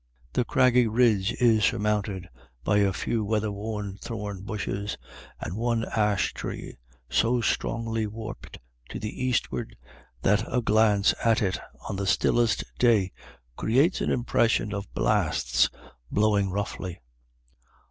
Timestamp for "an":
14.01-14.09